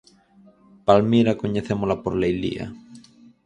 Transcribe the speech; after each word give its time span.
Palmira 0.85 1.39
coñecémola 1.41 1.95
por 2.03 2.13
Leilía. 2.21 2.65